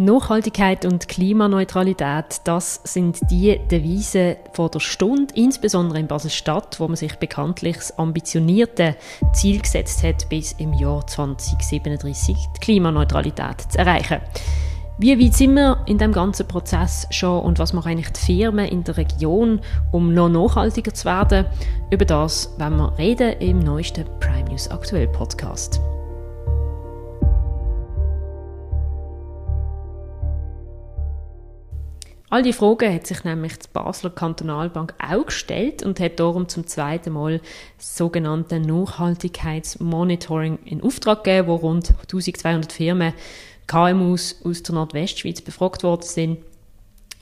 Nachhaltigkeit 0.00 0.86
und 0.86 1.08
Klimaneutralität, 1.08 2.40
das 2.44 2.80
sind 2.84 3.18
die 3.30 3.60
Devisen 3.70 4.36
vor 4.54 4.70
der 4.70 4.80
Stunde, 4.80 5.34
insbesondere 5.34 5.98
in 5.98 6.06
Basel-Stadt, 6.06 6.80
wo 6.80 6.88
man 6.88 6.96
sich 6.96 7.16
bekanntlich 7.16 7.76
das 7.76 7.98
ambitionierte 7.98 8.96
Ziel 9.34 9.60
gesetzt 9.60 10.02
hat, 10.02 10.26
bis 10.30 10.52
im 10.52 10.72
Jahr 10.72 11.06
2037 11.06 12.34
die 12.56 12.60
Klimaneutralität 12.60 13.72
zu 13.72 13.78
erreichen. 13.78 14.20
Wie 14.96 15.22
weit 15.22 15.34
sind 15.34 15.52
wir 15.52 15.82
in 15.84 15.98
dem 15.98 16.12
ganzen 16.12 16.48
Prozess 16.48 17.06
schon 17.10 17.42
und 17.42 17.58
was 17.58 17.74
machen 17.74 17.92
eigentlich 17.92 18.12
die 18.12 18.24
Firmen 18.24 18.68
in 18.68 18.84
der 18.84 18.96
Region, 18.96 19.60
um 19.92 20.14
noch 20.14 20.30
nachhaltiger 20.30 20.94
zu 20.94 21.04
werden? 21.04 21.44
Über 21.90 22.06
das 22.06 22.54
werden 22.56 22.78
wir 22.78 22.96
reden 22.96 23.38
im 23.40 23.58
neuesten 23.58 24.06
Prime 24.18 24.48
News 24.48 24.70
Aktuell 24.70 25.08
Podcast. 25.08 25.78
All 32.30 32.42
die 32.44 32.52
Fragen 32.52 32.94
hat 32.94 33.08
sich 33.08 33.24
nämlich 33.24 33.58
die 33.58 33.66
Basler 33.72 34.10
Kantonalbank 34.10 34.94
auch 35.04 35.26
gestellt 35.26 35.82
und 35.82 35.98
hat 35.98 36.20
darum 36.20 36.48
zum 36.48 36.64
zweiten 36.64 37.12
Mal 37.12 37.40
das 37.76 37.96
sogenannte 37.96 38.60
Nachhaltigkeitsmonitoring 38.60 40.60
in 40.64 40.80
Auftrag 40.80 41.24
gegeben, 41.24 41.48
wo 41.48 41.56
rund 41.56 41.90
1200 41.90 42.72
Firmen, 42.72 43.14
KMUs 43.66 44.42
aus 44.44 44.62
der 44.62 44.76
Nordwestschweiz 44.76 45.40
befragt 45.40 45.82
worden 45.82 46.02
sind, 46.02 46.38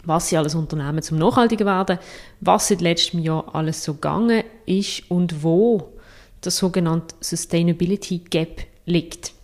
was 0.05 0.29
sie 0.29 0.37
alles 0.37 0.55
unternehmen 0.55 1.01
zum 1.01 1.17
nachhaltiger 1.17 1.65
werden, 1.65 1.99
was 2.41 2.69
seit 2.69 2.83
letztem 2.83 3.21
Jahr 3.21 3.55
alles 3.55 3.83
so 3.83 3.95
gegangen 3.95 4.45
ist 4.67 5.11
und 5.11 5.43
wo 5.43 5.95
das 6.43 6.59
sogenannte 6.59 7.15
Sustainability 7.21 8.19
Gap 8.19 8.61
liegt. 8.85 9.38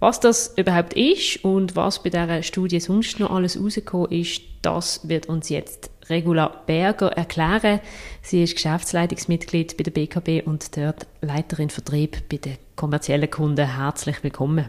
Was 0.00 0.20
das 0.20 0.54
überhaupt 0.56 0.94
ist 0.94 1.44
und 1.44 1.74
was 1.74 2.00
bei 2.04 2.10
dieser 2.10 2.44
Studie 2.44 2.78
sonst 2.78 3.18
noch 3.18 3.32
alles 3.32 3.60
rausgekommen 3.60 4.12
ist, 4.12 4.42
das 4.62 5.08
wird 5.08 5.26
uns 5.26 5.48
jetzt 5.48 5.90
Regula 6.08 6.62
Berger 6.66 7.08
erklären. 7.08 7.80
Sie 8.22 8.44
ist 8.44 8.54
Geschäftsleitungsmitglied 8.54 9.76
bei 9.76 9.82
der 9.82 9.90
BKB 9.90 10.46
und 10.46 10.76
dort 10.76 11.08
Leiterin 11.20 11.68
Vertrieb 11.68 12.28
bei 12.28 12.36
den 12.36 12.58
kommerziellen 12.76 13.28
Kunden. 13.28 13.66
Herzlich 13.66 14.22
willkommen. 14.22 14.66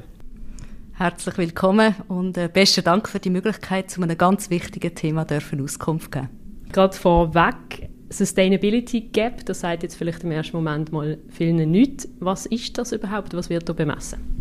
Herzlich 0.96 1.38
willkommen 1.38 1.94
und 2.08 2.36
äh, 2.36 2.50
besten 2.52 2.84
Dank 2.84 3.08
für 3.08 3.20
die 3.20 3.30
Möglichkeit, 3.30 3.92
zu 3.92 4.02
einem 4.02 4.18
ganz 4.18 4.50
wichtigen 4.50 4.96
Thema 4.96 5.26
dürfen 5.26 5.64
Auskunft 5.64 6.12
geben. 6.12 6.30
Gerade 6.72 6.98
vorweg, 6.98 7.88
Sustainability 8.10 9.02
Gap, 9.02 9.46
das 9.46 9.60
sagt 9.60 9.84
jetzt 9.84 9.96
vielleicht 9.96 10.24
im 10.24 10.32
ersten 10.32 10.58
Moment 10.58 10.92
mal 10.92 11.20
vielen 11.30 11.70
nichts. 11.70 12.10
Was 12.20 12.48
ist 12.48 12.80
das 12.80 12.94
überhaupt? 12.94 13.36
Was 13.36 13.52
wird 13.52 13.70
da 13.70 13.74
bemessen? 13.74 14.39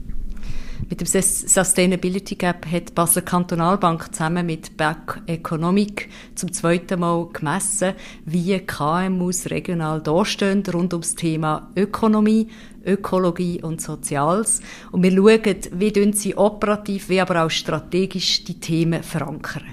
Mit 0.89 1.01
dem 1.01 1.07
Sustainability 1.07 2.37
Gap 2.37 2.65
hat 2.71 2.95
Basler 2.95 3.23
Kantonalbank 3.23 4.15
zusammen 4.15 4.47
mit 4.47 4.77
Back 4.77 5.21
Economic 5.27 6.09
zum 6.35 6.53
zweiten 6.53 7.01
Mal 7.01 7.29
gemessen, 7.33 7.95
wie 8.25 8.59
KMUs 8.59 9.51
regional 9.51 10.01
dastehen 10.01 10.63
rund 10.73 10.95
ums 10.95 11.15
Thema 11.15 11.71
Ökonomie, 11.77 12.49
Ökologie 12.87 13.63
und 13.63 13.81
Soziales. 13.81 14.61
Und 14.93 15.03
wir 15.03 15.13
schauen, 15.13 15.57
wie 15.73 16.13
sie 16.13 16.37
operativ, 16.37 17.09
wie 17.09 17.21
aber 17.21 17.45
auch 17.45 17.51
strategisch 17.51 18.45
die 18.45 18.61
Themen 18.61 19.03
verankern. 19.03 19.65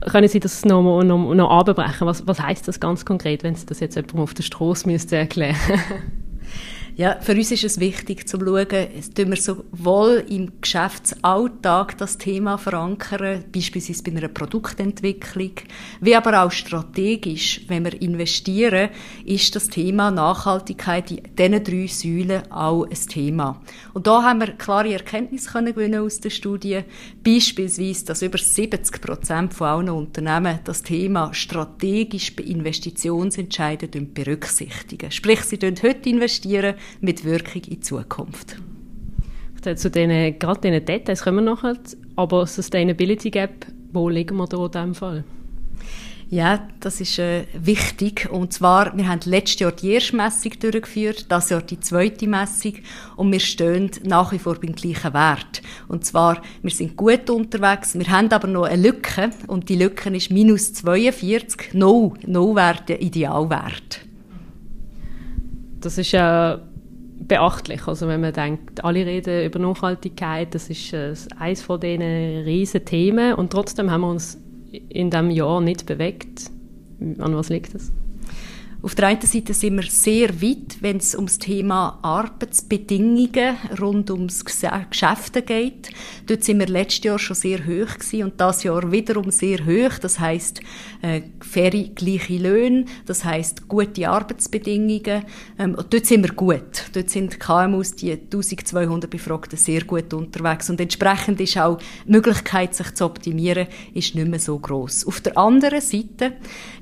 Können 0.00 0.28
Sie 0.28 0.40
das 0.40 0.64
noch, 0.64 1.02
noch, 1.02 1.34
noch 1.34 1.50
abbrechen? 1.50 2.06
Was, 2.06 2.26
was 2.26 2.40
heißt 2.40 2.68
das 2.68 2.80
ganz 2.80 3.04
konkret, 3.04 3.42
wenn 3.42 3.56
Sie 3.56 3.66
das 3.66 3.80
jetzt 3.80 3.96
jemandem 3.96 4.20
auf 4.20 4.34
der 4.34 4.42
Straße 4.42 4.88
erklären 5.16 5.56
müssten? 5.68 6.12
Ja, 6.98 7.18
für 7.20 7.32
uns 7.32 7.52
ist 7.52 7.62
es 7.62 7.78
wichtig 7.78 8.26
zu 8.26 8.38
schauen, 8.38 8.66
dass 8.68 9.28
wir 9.28 9.36
sowohl 9.36 10.24
im 10.30 10.62
Geschäftsalltag 10.62 11.98
das 11.98 12.16
Thema 12.16 12.56
verankern, 12.56 13.44
beispielsweise 13.54 14.02
bei 14.02 14.12
einer 14.12 14.28
Produktentwicklung, 14.28 15.50
wie 16.00 16.16
aber 16.16 16.42
auch 16.42 16.50
strategisch, 16.50 17.60
wenn 17.68 17.84
wir 17.84 18.00
investieren, 18.00 18.88
ist 19.26 19.54
das 19.54 19.68
Thema 19.68 20.10
Nachhaltigkeit 20.10 21.10
in 21.10 21.20
diesen 21.38 21.64
drei 21.64 21.86
Säulen 21.86 22.50
auch 22.50 22.84
ein 22.84 23.08
Thema. 23.10 23.60
Und 23.92 24.06
da 24.06 24.22
haben 24.22 24.40
wir 24.40 24.52
klare 24.52 24.94
Erkenntnisse 24.94 25.50
können 25.50 25.74
gewinnen 25.74 26.00
aus 26.00 26.20
der 26.20 26.30
Studie, 26.30 26.80
beispielsweise, 27.22 28.06
dass 28.06 28.22
über 28.22 28.38
70 28.38 29.02
Prozent 29.02 29.52
von 29.52 29.66
allen 29.66 29.90
Unternehmen 29.90 30.60
das 30.64 30.82
Thema 30.82 31.34
strategisch 31.34 32.34
bei 32.34 32.44
Investitionsentscheiden 32.44 34.14
berücksichtigen. 34.14 35.10
Sprich, 35.10 35.42
sie 35.42 35.58
heute 35.60 36.08
investieren, 36.08 36.76
mit 37.00 37.24
Wirkung 37.24 37.62
in 37.62 37.82
Zukunft. 37.82 38.56
Zu 39.62 39.90
diesen, 39.90 40.38
gerade 40.38 40.60
diesen 40.60 40.84
Details 40.84 41.22
kommen 41.22 41.44
wir 41.44 41.54
nachher, 41.54 41.76
aber 42.14 42.46
Sustainability 42.46 43.30
Gap, 43.30 43.66
wo 43.92 44.08
liegen 44.08 44.36
wir 44.36 44.46
da 44.46 44.64
in 44.64 44.70
diesem 44.70 44.94
Fall? 44.94 45.24
Ja, 46.28 46.66
das 46.80 47.00
ist 47.00 47.20
äh, 47.20 47.44
wichtig. 47.52 48.28
Und 48.30 48.52
zwar, 48.52 48.96
wir 48.96 49.06
haben 49.06 49.20
letztes 49.26 49.60
Jahr 49.60 49.70
die 49.70 49.92
erste 49.92 50.16
Messung 50.16 50.52
durchgeführt, 50.58 51.26
das 51.30 51.50
Jahr 51.50 51.62
die 51.62 51.78
zweite 51.78 52.26
Messung 52.26 52.74
und 53.14 53.30
wir 53.30 53.38
stehen 53.38 53.92
nach 54.02 54.32
wie 54.32 54.40
vor 54.40 54.56
beim 54.56 54.74
gleichen 54.74 55.14
Wert. 55.14 55.62
Und 55.86 56.04
zwar, 56.04 56.42
wir 56.62 56.70
sind 56.72 56.96
gut 56.96 57.30
unterwegs, 57.30 57.96
wir 57.96 58.08
haben 58.08 58.32
aber 58.32 58.48
noch 58.48 58.64
eine 58.64 58.82
Lücke 58.82 59.30
und 59.46 59.68
die 59.68 59.76
Lücke 59.76 60.14
ist 60.16 60.32
minus 60.32 60.72
42, 60.74 61.74
no, 61.74 62.14
no 62.26 62.56
Wert, 62.56 62.88
der 62.88 63.00
Idealwert. 63.00 64.00
Das 65.80 65.96
ist 65.96 66.10
ja 66.10 66.60
beachtlich. 67.28 67.86
Also 67.86 68.08
wenn 68.08 68.20
man 68.20 68.32
denkt, 68.32 68.84
alle 68.84 69.04
reden 69.04 69.44
über 69.44 69.58
Nachhaltigkeit, 69.58 70.54
das 70.54 70.70
ist 70.70 70.92
äh, 70.92 71.14
eines 71.38 71.62
von 71.62 71.80
diesen 71.80 72.02
riesen 72.02 72.84
Themen 72.84 73.34
und 73.34 73.50
trotzdem 73.50 73.90
haben 73.90 74.02
wir 74.02 74.10
uns 74.10 74.38
in 74.88 75.10
diesem 75.10 75.30
Jahr 75.30 75.60
nicht 75.60 75.86
bewegt. 75.86 76.50
An 77.18 77.36
was 77.36 77.48
liegt 77.48 77.74
das? 77.74 77.92
Auf 78.86 78.94
der 78.94 79.08
einen 79.08 79.20
Seite 79.20 79.52
sind 79.52 79.74
wir 79.74 79.90
sehr 79.90 80.40
weit, 80.40 80.76
wenn 80.80 80.98
es 80.98 81.16
ums 81.16 81.40
Thema 81.40 81.98
Arbeitsbedingungen 82.02 83.56
rund 83.80 84.12
ums 84.12 84.44
Geschäfte 84.44 85.42
geht. 85.42 85.88
Dort 86.28 86.44
sind 86.44 86.60
wir 86.60 86.68
letztes 86.68 87.02
Jahr 87.02 87.18
schon 87.18 87.34
sehr 87.34 87.66
hoch 87.66 87.98
gewesen 87.98 88.22
und 88.22 88.40
das 88.40 88.62
Jahr 88.62 88.92
wiederum 88.92 89.32
sehr 89.32 89.66
hoch. 89.66 89.98
Das 90.00 90.20
heißt 90.20 90.60
äh, 91.02 91.22
faire 91.40 91.88
gleiche 91.96 92.38
Löhne, 92.38 92.84
das 93.06 93.24
heißt 93.24 93.66
gute 93.66 94.08
Arbeitsbedingungen. 94.08 95.24
Ähm, 95.58 95.74
dort 95.74 96.06
sind 96.06 96.22
wir 96.22 96.34
gut. 96.34 96.84
Dort 96.92 97.10
sind 97.10 97.40
KMUs, 97.40 97.96
die 97.96 98.12
1200 98.12 99.10
Befragten, 99.10 99.58
sehr 99.58 99.82
gut 99.82 100.14
unterwegs 100.14 100.70
und 100.70 100.80
entsprechend 100.80 101.40
ist 101.40 101.58
auch 101.58 101.78
die 102.06 102.12
Möglichkeit, 102.12 102.76
sich 102.76 102.94
zu 102.94 103.04
optimieren, 103.04 103.66
ist 103.94 104.14
nicht 104.14 104.28
mehr 104.28 104.38
so 104.38 104.56
groß. 104.56 105.08
Auf 105.08 105.20
der 105.22 105.36
anderen 105.36 105.80
Seite 105.80 106.34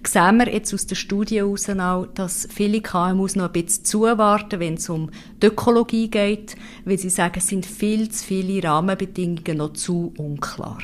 sehen 0.06 0.36
wir 0.36 0.52
jetzt 0.52 0.74
aus 0.74 0.86
der 0.86 0.96
Studie 0.96 1.38
heraus 1.38 1.66
dass 2.02 2.48
viele 2.50 2.80
KMUs 2.80 3.36
noch 3.36 3.46
ein 3.46 3.52
bisschen 3.52 3.84
zuwarten, 3.84 4.60
wenn 4.60 4.74
es 4.74 4.88
um 4.88 5.10
die 5.42 5.46
Ökologie 5.46 6.10
geht, 6.10 6.56
weil 6.84 6.98
sie 6.98 7.10
sagen, 7.10 7.34
es 7.38 7.48
sind 7.48 7.66
viel 7.66 8.08
zu 8.10 8.24
viele 8.24 8.62
Rahmenbedingungen 8.62 9.58
noch 9.58 9.72
zu 9.72 10.12
unklar. 10.18 10.78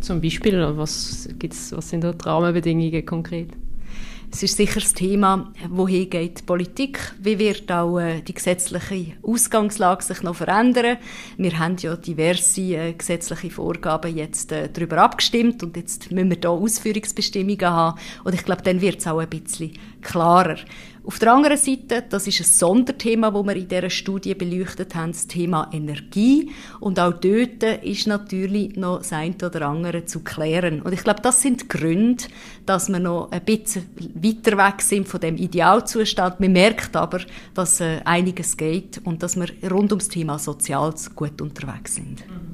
Zum 0.00 0.20
Beispiel, 0.20 0.76
was, 0.76 1.28
gibt's, 1.38 1.72
was 1.72 1.90
sind 1.90 2.04
da 2.04 2.12
die 2.12 2.24
Rahmenbedingungen 2.24 3.04
konkret? 3.04 3.50
Es 4.32 4.44
ist 4.44 4.56
sicher 4.56 4.78
das 4.78 4.94
Thema, 4.94 5.52
wohin 5.68 6.08
geht 6.08 6.38
die 6.38 6.42
Politik? 6.44 7.14
Wie 7.20 7.38
wird 7.40 7.70
auch 7.72 7.98
äh, 7.98 8.20
die 8.22 8.32
gesetzliche 8.32 9.14
Ausgangslage 9.22 10.04
sich 10.04 10.22
noch 10.22 10.36
verändern? 10.36 10.98
Wir 11.36 11.58
haben 11.58 11.76
ja 11.78 11.96
diverse 11.96 12.60
äh, 12.60 12.92
gesetzliche 12.92 13.50
Vorgaben 13.50 14.16
jetzt 14.16 14.52
äh, 14.52 14.68
darüber 14.72 14.98
abgestimmt 14.98 15.64
und 15.64 15.76
jetzt 15.76 16.12
müssen 16.12 16.30
wir 16.30 16.38
da 16.38 16.50
Ausführungsbestimmungen 16.50 17.68
haben. 17.68 17.98
Und 18.22 18.34
ich 18.34 18.44
glaube, 18.44 18.62
dann 18.62 18.80
wird 18.80 19.00
es 19.00 19.08
auch 19.08 19.18
ein 19.18 19.28
bisschen 19.28 19.72
klarer. 20.00 20.56
Auf 21.10 21.18
der 21.18 21.32
anderen 21.32 21.56
Seite, 21.56 22.04
das 22.08 22.28
ist 22.28 22.38
ein 22.38 22.44
Sonderthema, 22.44 23.32
das 23.32 23.44
wir 23.44 23.56
in 23.56 23.66
dieser 23.66 23.90
Studie 23.90 24.32
beleuchtet 24.32 24.94
haben, 24.94 25.10
das 25.10 25.26
Thema 25.26 25.68
Energie. 25.72 26.52
Und 26.78 27.00
auch 27.00 27.14
dort 27.14 27.64
ist 27.82 28.06
natürlich 28.06 28.76
noch 28.76 28.98
das 28.98 29.12
eine 29.12 29.34
oder 29.44 29.62
andere 29.62 30.04
zu 30.04 30.20
klären. 30.20 30.80
Und 30.80 30.92
ich 30.92 31.02
glaube, 31.02 31.20
das 31.20 31.42
sind 31.42 31.68
Gründe, 31.68 32.22
dass 32.64 32.88
wir 32.88 33.00
noch 33.00 33.32
ein 33.32 33.44
bisschen 33.44 33.86
weiter 33.96 34.56
weg 34.56 34.82
sind 34.82 35.08
von 35.08 35.18
dem 35.18 35.36
Idealzustand. 35.36 36.38
Man 36.38 36.52
merkt 36.52 36.94
aber, 36.94 37.22
dass 37.54 37.80
äh, 37.80 38.02
einiges 38.04 38.56
geht 38.56 39.00
und 39.02 39.24
dass 39.24 39.34
wir 39.34 39.48
rund 39.68 39.90
ums 39.90 40.10
Thema 40.10 40.38
Soziales 40.38 41.12
gut 41.16 41.42
unterwegs 41.42 41.96
sind. 41.96 42.20
Mhm. 42.20 42.49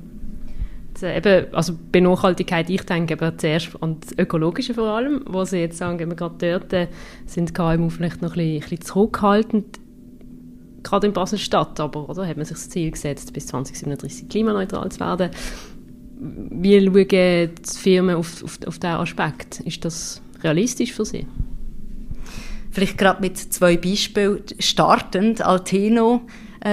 Äh, 1.02 1.18
eben, 1.18 1.54
also 1.54 1.74
bei 1.92 2.00
Nachhaltigkeit, 2.00 2.70
ich 2.70 2.82
denke 2.82 3.14
eben 3.14 3.38
zuerst 3.38 3.70
an 3.82 3.98
das 4.00 4.18
Ökologische 4.18 4.74
vor 4.74 4.88
allem, 4.88 5.22
wo 5.26 5.44
sie 5.44 5.58
jetzt 5.58 5.78
sagen, 5.78 6.00
eben 6.00 6.16
gerade 6.16 6.36
dort 6.38 6.72
äh, 6.72 6.88
sind 7.26 7.54
KMU 7.54 7.88
vielleicht 7.90 8.22
noch 8.22 8.32
ein 8.32 8.38
bisschen, 8.38 8.54
ein 8.54 8.60
bisschen 8.60 8.80
zurückhaltend, 8.82 9.80
gerade 10.82 11.06
in 11.06 11.12
Basel-Stadt, 11.12 11.80
aber 11.80 12.08
oder, 12.08 12.26
hat 12.26 12.36
man 12.36 12.46
sich 12.46 12.56
das 12.56 12.70
Ziel 12.70 12.90
gesetzt, 12.90 13.32
bis 13.32 13.46
2037 13.48 14.28
klimaneutral 14.28 14.90
zu 14.90 15.00
werden. 15.00 15.30
Wie 16.18 16.80
schauen 16.80 17.08
die 17.08 17.50
Firmen 17.78 18.16
auf, 18.16 18.42
auf, 18.42 18.58
auf 18.66 18.78
diesen 18.78 18.94
Aspekt? 18.94 19.60
Ist 19.60 19.84
das 19.84 20.22
realistisch 20.42 20.92
für 20.92 21.04
sie? 21.04 21.26
Vielleicht 22.70 22.98
gerade 22.98 23.20
mit 23.20 23.38
zwei 23.38 23.76
Beispielen 23.76 24.42
startend. 24.58 25.42
Alteno 25.42 26.22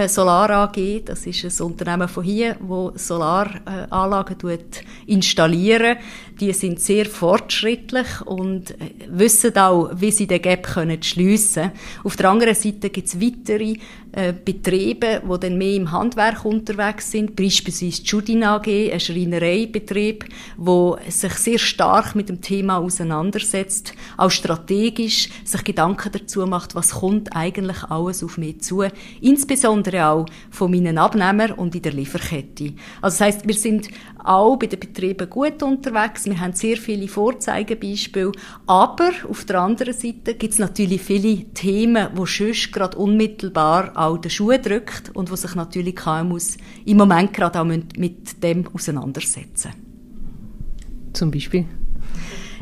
Solar 0.07 0.49
AG. 0.49 1.03
Das 1.05 1.25
ist 1.25 1.43
ein 1.43 1.65
Unternehmen 1.65 2.07
von 2.07 2.23
hier, 2.23 2.55
wo 2.59 2.91
Solaranlagen 2.95 4.49
äh, 4.49 4.59
installieren. 5.07 5.97
Die 6.39 6.51
sind 6.53 6.79
sehr 6.79 7.05
fortschrittlich 7.05 8.21
und 8.25 8.71
äh, 8.71 8.89
wissen 9.07 9.55
auch, 9.57 9.91
wie 9.95 10.11
sie 10.11 10.27
den 10.27 10.41
Gap 10.41 10.63
können 10.63 11.01
schliessen. 11.03 11.71
Auf 12.03 12.15
der 12.15 12.29
anderen 12.29 12.55
Seite 12.55 12.89
gibt 12.89 13.07
es 13.07 13.21
weitere 13.21 13.75
äh, 14.15 14.31
Betriebe, 14.31 15.21
die 15.23 15.39
dann 15.39 15.57
mehr 15.57 15.75
im 15.75 15.91
Handwerk 15.91 16.45
unterwegs 16.45 17.09
sind, 17.09 17.35
beispielsweise 17.35 18.01
die 18.01 18.07
Judin 18.07 18.43
AG, 18.43 18.67
ein 18.67 18.99
Schreinereibetrieb, 18.99 20.25
wo 20.55 20.97
sich 21.07 21.33
sehr 21.33 21.57
stark 21.57 22.13
mit 22.13 22.29
dem 22.29 22.39
Thema 22.39 22.77
auseinandersetzt, 22.77 23.93
auch 24.17 24.29
strategisch 24.29 25.29
sich 25.43 25.63
Gedanken 25.63 26.11
dazu 26.11 26.45
macht, 26.45 26.75
was 26.75 26.91
kommt 26.91 27.35
eigentlich 27.35 27.83
alles 27.85 28.23
auf 28.23 28.37
mich 28.37 28.61
zu, 28.61 28.83
insbesondere 29.19 29.72
auch 29.73 30.25
von 30.49 30.71
meinen 30.71 30.97
Abnehmern 30.97 31.51
und 31.51 31.75
in 31.75 31.81
der 31.81 31.93
Lieferkette. 31.93 32.73
Also 33.01 33.17
das 33.17 33.21
heißt, 33.21 33.47
wir 33.47 33.53
sind 33.53 33.89
auch 34.23 34.57
bei 34.57 34.67
den 34.67 34.79
Betrieben 34.79 35.29
gut 35.29 35.61
unterwegs, 35.63 36.25
wir 36.25 36.39
haben 36.39 36.53
sehr 36.53 36.77
viele 36.77 37.07
Vorzeigebeispiele, 37.07 38.31
aber 38.67 39.11
auf 39.29 39.45
der 39.45 39.61
anderen 39.61 39.93
Seite 39.93 40.35
gibt 40.35 40.53
es 40.53 40.59
natürlich 40.59 41.01
viele 41.01 41.45
Themen, 41.53 42.07
wo 42.15 42.25
sonst 42.25 42.71
gerade 42.71 42.97
unmittelbar 42.97 43.91
auch 43.95 44.17
den 44.17 44.31
Schuh 44.31 44.57
drückt 44.57 45.15
und 45.15 45.31
wo 45.31 45.35
sich 45.35 45.55
natürlich 45.55 45.95
KMUs 45.95 46.57
im 46.85 46.97
Moment 46.97 47.33
gerade 47.33 47.59
auch 47.59 47.65
mit 47.65 48.43
dem 48.43 48.67
auseinandersetzen. 48.73 49.71
Zum 51.13 51.31
Beispiel? 51.31 51.65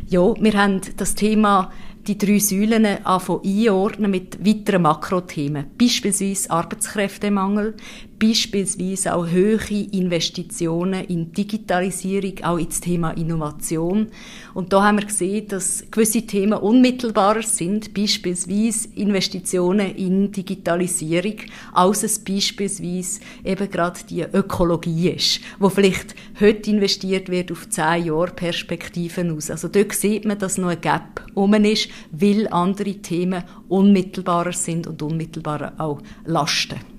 Ja, 0.07 0.33
wir 0.37 0.53
haben 0.53 0.81
das 0.97 1.15
Thema 1.15 1.71
die 2.07 2.17
drei 2.17 2.39
Säulen 2.39 2.85
anfangen 3.05 3.41
einordnen 3.45 4.11
mit 4.11 4.45
weiteren 4.45 4.83
Makrothemen, 4.83 5.65
beispielsweise 5.77 6.49
Arbeitskräftemangel, 6.49 7.75
beispielsweise 8.21 9.15
auch 9.15 9.25
hohe 9.25 9.87
Investitionen 9.91 11.05
in 11.05 11.33
Digitalisierung, 11.33 12.43
auch 12.43 12.57
ins 12.57 12.79
Thema 12.79 13.11
Innovation. 13.11 14.07
Und 14.53 14.71
da 14.71 14.83
haben 14.83 14.99
wir 14.99 15.07
gesehen, 15.07 15.47
dass 15.47 15.83
gewisse 15.89 16.21
Themen 16.21 16.59
unmittelbarer 16.59 17.41
sind, 17.41 17.95
beispielsweise 17.95 18.89
Investitionen 18.95 19.95
in 19.95 20.31
Digitalisierung, 20.31 21.37
als 21.73 22.03
es 22.03 22.19
beispielsweise 22.19 23.21
eben 23.43 23.69
gerade 23.71 23.99
die 24.07 24.21
Ökologie 24.21 25.09
ist, 25.09 25.39
wo 25.57 25.69
vielleicht 25.69 26.13
heute 26.39 26.69
investiert 26.69 27.29
wird 27.29 27.51
auf 27.51 27.69
zehn 27.69 28.05
Jahre 28.05 28.31
Perspektiven 28.31 29.35
aus. 29.35 29.49
Also 29.49 29.67
dort 29.67 29.93
sieht 29.93 30.25
man, 30.25 30.37
dass 30.37 30.59
noch 30.59 30.69
ein 30.69 30.81
Gap 30.81 31.25
um 31.33 31.53
ist, 31.55 31.89
weil 32.11 32.47
andere 32.49 32.93
Themen 32.95 33.43
unmittelbarer 33.67 34.53
sind 34.53 34.85
und 34.85 35.01
unmittelbarer 35.01 35.73
auch 35.79 36.01
lasten. 36.25 36.90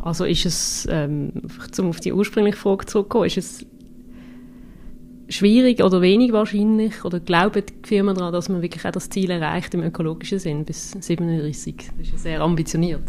Also 0.00 0.24
ist 0.24 0.46
es, 0.46 0.88
ähm, 0.90 1.32
um 1.78 1.88
auf 1.88 2.00
die 2.00 2.12
ursprüngliche 2.12 2.56
Frage 2.56 2.86
zurückzukommen, 2.86 3.26
ist 3.26 3.36
es 3.36 3.66
schwierig 5.28 5.82
oder 5.82 6.00
wenig 6.00 6.32
wahrscheinlich 6.32 7.04
oder 7.04 7.20
glauben 7.20 7.62
die 7.66 7.86
Firmen 7.86 8.14
daran, 8.14 8.32
dass 8.32 8.48
man 8.48 8.62
wirklich 8.62 8.84
auch 8.84 8.92
das 8.92 9.10
Ziel 9.10 9.30
erreicht 9.30 9.74
im 9.74 9.82
ökologischen 9.82 10.38
Sinn 10.38 10.64
bis 10.64 10.92
37? 10.92 11.76
Das 11.76 12.06
ist 12.06 12.12
ja 12.12 12.18
sehr 12.18 12.40
ambitioniert. 12.40 13.02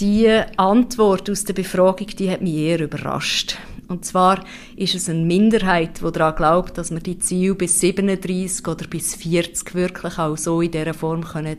Die 0.00 0.28
Antwort 0.56 1.30
aus 1.30 1.44
der 1.44 1.54
Befragung, 1.54 2.08
die 2.08 2.30
hat 2.30 2.42
mich 2.42 2.54
eher 2.54 2.80
überrascht. 2.80 3.56
Und 3.88 4.04
zwar 4.04 4.44
ist 4.74 4.94
es 4.94 5.08
eine 5.08 5.24
Minderheit, 5.24 6.00
die 6.02 6.12
daran 6.12 6.34
glaubt, 6.34 6.76
dass 6.76 6.90
man 6.90 7.02
die 7.02 7.18
Ziele 7.18 7.54
bis 7.54 7.80
37 7.80 8.66
oder 8.66 8.86
bis 8.88 9.14
40 9.14 9.74
wirklich 9.74 10.18
auch 10.18 10.36
so 10.36 10.60
in 10.60 10.72
dieser 10.72 10.92
Form 10.92 11.22
können 11.22 11.58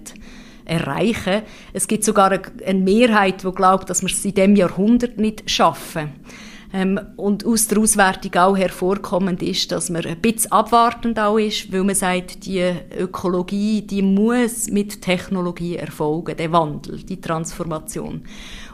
erreichen. 0.67 1.41
Es 1.73 1.87
gibt 1.87 2.03
sogar 2.03 2.31
eine 2.31 2.79
Mehrheit, 2.79 3.43
die 3.43 3.51
glaubt, 3.51 3.89
dass 3.89 4.01
wir 4.01 4.09
es 4.09 4.23
in 4.25 4.33
diesem 4.33 4.55
Jahrhundert 4.55 5.17
nicht 5.17 5.49
schaffen. 5.49 6.11
Ähm, 6.73 6.99
und 7.15 7.45
aus 7.45 7.67
der 7.67 7.79
Auswertung 7.79 8.35
auch 8.35 8.57
hervorkommend 8.57 9.41
ist, 9.41 9.71
dass 9.71 9.89
man 9.89 10.05
ein 10.05 10.19
bisschen 10.19 10.51
abwartend 10.51 11.17
auch 11.17 11.37
ist, 11.37 11.71
weil 11.71 11.83
man 11.83 11.95
sagt, 11.95 12.45
die 12.45 12.73
Ökologie, 12.97 13.81
die 13.83 14.01
muss 14.01 14.69
mit 14.69 15.01
Technologie 15.01 15.77
erfolgen, 15.77 16.35
der 16.35 16.51
Wandel, 16.51 17.03
die 17.03 17.21
Transformation. 17.21 18.23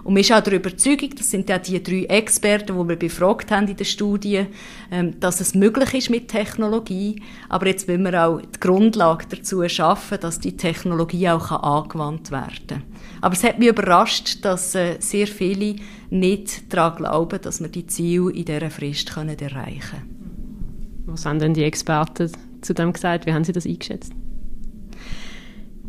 Und 0.04 0.16
wir 0.18 0.24
sind 0.24 0.36
auch 0.36 0.42
der 0.42 0.54
Überzeugung, 0.54 1.12
das 1.16 1.32
sind 1.32 1.48
ja 1.50 1.58
die 1.58 1.82
drei 1.82 2.04
Experten, 2.04 2.78
die 2.78 2.90
wir 2.90 2.96
befragt 2.98 3.52
haben 3.52 3.68
in 3.68 3.78
der 3.78 3.86
Studie, 3.86 4.46
ähm, 4.92 5.20
dass 5.20 5.40
es 5.40 5.56
möglich 5.56 5.94
ist 5.94 6.10
mit 6.10 6.28
Technologie. 6.28 7.22
Aber 7.48 7.68
jetzt 7.68 7.88
wollen 7.88 8.04
wir 8.04 8.28
auch 8.28 8.42
die 8.42 8.60
Grundlage 8.60 9.26
dazu 9.30 9.68
schaffen, 9.70 10.20
dass 10.20 10.40
die 10.40 10.58
Technologie 10.58 11.30
auch 11.30 11.52
angewandt 11.52 12.32
werden 12.32 12.68
kann. 12.68 12.84
Aber 13.22 13.34
es 13.34 13.44
hat 13.44 13.60
mich 13.60 13.70
überrascht, 13.70 14.44
dass 14.44 14.76
äh, 14.76 14.98
sehr 15.00 15.28
viele 15.28 15.78
nicht 16.10 16.74
daran 16.74 16.98
glauben, 16.98 17.42
dass 17.42 17.62
wir 17.62 17.70
die 17.70 17.88
Ziele 17.88 18.32
in 18.32 18.44
dieser 18.44 18.70
Frist 18.70 19.16
erreichen 19.16 19.40
können. 19.40 21.04
Was 21.06 21.26
haben 21.26 21.40
denn 21.40 21.54
die 21.54 21.64
Experten 21.64 22.30
zu 22.62 22.74
dem 22.74 22.92
gesagt? 22.92 23.26
Wie 23.26 23.34
haben 23.34 23.44
sie 23.44 23.54
das 23.54 23.66
eingeschätzt? 23.66 24.12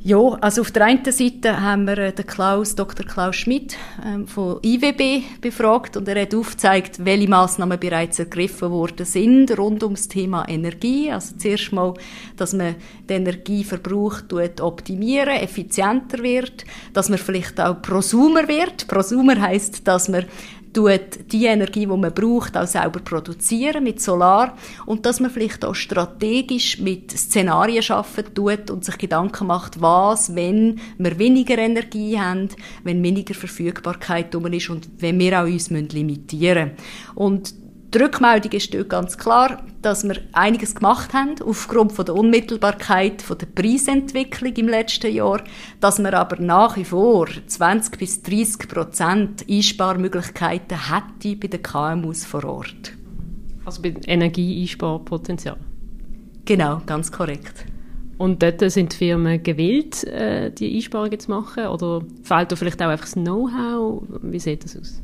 Ja, 0.06 0.18
also 0.18 0.60
auf 0.60 0.70
der 0.70 0.84
einen 0.84 1.02
Seite 1.10 1.62
haben 1.62 1.86
wir 1.86 1.96
äh, 1.96 2.12
den 2.12 2.26
Klaus, 2.26 2.74
Dr. 2.74 3.06
Klaus 3.06 3.36
Schmidt 3.36 3.78
ähm, 4.04 4.26
von 4.26 4.58
IWB 4.62 5.22
befragt 5.40 5.96
und 5.96 6.06
er 6.06 6.20
hat 6.20 6.34
aufgezeigt, 6.34 7.02
welche 7.06 7.30
Maßnahmen 7.30 7.80
bereits 7.80 8.18
ergriffen 8.18 8.70
worden 8.70 9.06
sind 9.06 9.56
rund 9.56 9.82
ums 9.82 10.06
Thema 10.06 10.46
Energie. 10.46 11.10
Also 11.10 11.36
zuerst 11.38 11.72
mal, 11.72 11.94
dass 12.36 12.52
man 12.52 12.74
den 13.08 13.22
Energieverbrauch 13.22 14.24
optimieren, 14.60 15.36
effizienter 15.36 16.22
wird, 16.22 16.66
dass 16.92 17.08
man 17.08 17.18
vielleicht 17.18 17.58
auch 17.58 17.80
Prosumer 17.80 18.46
wird. 18.46 18.86
Prosumer 18.86 19.40
heißt, 19.40 19.88
dass 19.88 20.10
man 20.10 20.26
tut 20.74 21.32
die 21.32 21.46
Energie, 21.46 21.80
die 21.80 21.86
man 21.86 22.12
braucht, 22.12 22.56
auch 22.56 22.66
selber 22.66 23.00
produzieren 23.00 23.84
mit 23.84 24.02
Solar 24.02 24.56
und 24.84 25.06
dass 25.06 25.20
man 25.20 25.30
vielleicht 25.30 25.64
auch 25.64 25.74
strategisch 25.74 26.78
mit 26.78 27.10
Szenarien 27.12 27.82
schaffen 27.82 28.24
tut 28.34 28.70
und 28.70 28.84
sich 28.84 28.98
Gedanken 28.98 29.46
macht, 29.46 29.80
was, 29.80 30.34
wenn 30.34 30.80
wir 30.98 31.18
weniger 31.18 31.56
Energie 31.56 32.18
haben, 32.18 32.48
wenn 32.82 33.02
weniger 33.02 33.34
Verfügbarkeit 33.34 34.34
um 34.34 34.46
ist 34.46 34.68
und 34.68 34.88
wenn 34.98 35.18
wir 35.18 35.40
auch 35.40 35.46
uns 35.46 35.70
limitieren 35.70 36.72
müssen. 36.72 37.14
Und 37.14 37.63
die 37.94 37.98
Rückmeldung 37.98 38.52
ist 38.52 38.74
dort 38.74 38.88
ganz 38.88 39.16
klar, 39.16 39.62
dass 39.80 40.02
wir 40.02 40.16
einiges 40.32 40.74
gemacht 40.74 41.14
haben, 41.14 41.36
aufgrund 41.44 41.92
von 41.92 42.04
der 42.04 42.16
Unmittelbarkeit 42.16 43.22
von 43.22 43.38
der 43.38 43.46
Preisentwicklung 43.46 44.52
im 44.54 44.68
letzten 44.68 45.12
Jahr, 45.12 45.42
dass 45.80 46.00
wir 46.00 46.12
aber 46.12 46.40
nach 46.40 46.76
wie 46.76 46.84
vor 46.84 47.28
20 47.46 47.98
bis 47.98 48.22
30 48.22 48.68
Prozent 48.68 49.44
Einsparmöglichkeiten 49.48 50.90
hätte 50.90 51.36
bei 51.36 51.46
den 51.46 51.62
KMUs 51.62 52.24
vor 52.24 52.44
Ort. 52.44 52.92
Also 53.64 53.80
bei 53.80 53.94
Energieeinsparpotenzial? 54.06 55.56
Genau, 56.44 56.82
ganz 56.86 57.12
korrekt. 57.12 57.64
Und 58.18 58.42
dort 58.42 58.60
sind 58.70 58.92
die 58.92 58.96
Firmen 58.96 59.42
gewillt, 59.42 60.04
äh, 60.04 60.50
die 60.50 60.76
Einsparungen 60.76 61.18
zu 61.18 61.30
machen? 61.30 61.66
Oder 61.66 62.02
fehlt 62.22 62.52
da 62.52 62.56
vielleicht 62.56 62.82
auch 62.82 62.88
einfach 62.88 63.06
das 63.06 63.14
Know-how? 63.14 64.02
Wie 64.22 64.38
sieht 64.38 64.64
das 64.64 64.76
aus? 64.76 65.02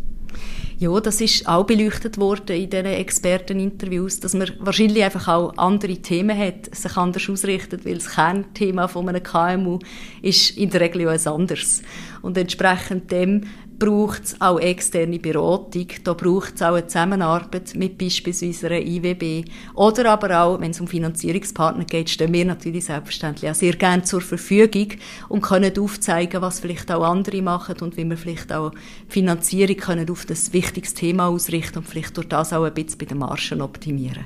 Ja, 0.81 0.99
das 0.99 1.21
ist 1.21 1.47
auch 1.47 1.67
beleuchtet 1.67 2.17
worden 2.17 2.57
in 2.57 2.71
diesen 2.71 2.87
Experteninterviews, 2.87 4.19
dass 4.21 4.33
man 4.33 4.51
wahrscheinlich 4.61 5.05
einfach 5.05 5.29
auch 5.29 5.55
andere 5.59 5.97
Themen 5.97 6.37
hat, 6.37 6.75
sich 6.75 6.97
anders 6.97 7.29
ausrichtet, 7.29 7.85
weil 7.85 7.97
das 7.97 8.09
Kernthema 8.09 8.89
von 8.89 9.07
einem 9.07 9.23
KMU 9.23 9.79
ist 10.23 10.57
in 10.57 10.71
der 10.71 10.81
Regel 10.81 11.03
ja 11.03 11.11
ein 11.11 11.27
anderes. 11.27 11.83
Und 12.23 12.39
entsprechend 12.39 13.13
dem 13.13 13.43
braucht 13.81 14.25
es 14.25 14.41
auch 14.41 14.61
externe 14.61 15.19
Beratung, 15.19 15.89
da 16.05 16.13
braucht 16.13 16.55
es 16.55 16.63
auch 16.63 16.75
eine 16.75 16.87
Zusammenarbeit 16.87 17.75
mit 17.75 17.99
beispielsweise 17.99 18.69
einer 18.69 18.87
IWB 18.87 19.47
oder 19.75 20.13
aber 20.13 20.43
auch, 20.43 20.61
wenn 20.61 20.71
es 20.71 20.81
um 20.81 20.87
Finanzierungspartner 20.87 21.85
geht, 21.85 22.11
stehen 22.11 22.33
wir 22.33 22.45
natürlich 22.45 22.85
selbstverständlich 22.85 23.51
auch 23.51 23.55
sehr 23.55 23.73
gerne 23.73 24.03
zur 24.03 24.21
Verfügung 24.21 24.93
und 25.31 25.41
können 25.41 25.77
aufzeigen, 25.77 26.43
was 26.43 26.61
vielleicht 26.61 26.93
auch 26.93 27.03
andere 27.03 27.43
machen 27.43 27.77
und 27.81 27.97
wie 27.97 28.05
wir 28.05 28.19
vielleicht 28.19 28.53
auch 28.53 28.73
Finanzierung 29.09 29.77
können 29.77 30.09
auf 30.11 30.27
das 30.27 30.53
wichtiges 30.53 30.95
Thema 30.95 31.29
ausrichten 31.29 31.79
und 31.79 31.89
vielleicht 31.89 32.17
durch 32.17 32.29
das 32.29 32.53
auch 32.53 32.65
ein 32.65 32.75
bisschen 32.75 32.99
bei 32.99 33.07
den 33.07 33.19
Margen 33.19 33.63
optimieren. 33.63 34.25